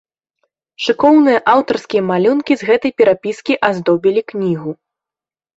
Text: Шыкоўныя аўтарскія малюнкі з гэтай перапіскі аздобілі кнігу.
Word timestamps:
Шыкоўныя 0.85 1.39
аўтарскія 1.53 2.03
малюнкі 2.09 2.53
з 2.63 2.71
гэтай 2.71 2.91
перапіскі 3.03 3.53
аздобілі 3.71 4.21
кнігу. 4.33 4.71